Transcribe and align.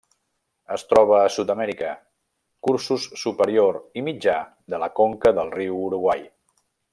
Es 0.75 0.83
troba 0.93 1.17
a 1.17 1.27
Sud-amèrica: 1.35 1.91
cursos 2.69 3.05
superior 3.25 3.77
i 4.01 4.05
mitjà 4.11 4.35
de 4.75 4.81
la 4.85 4.91
conca 5.01 5.35
del 5.41 5.53
riu 5.59 5.79
Uruguai. 5.91 6.27